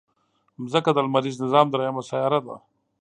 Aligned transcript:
مځکه 0.61 0.91
د 0.93 0.97
لمریز 1.05 1.35
نظام 1.43 1.67
دریمه 1.69 2.01
سیاره 2.09 2.39
ده. 2.45 2.55